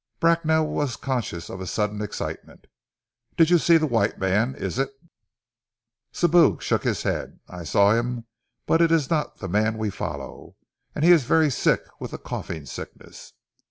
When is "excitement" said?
2.01-2.65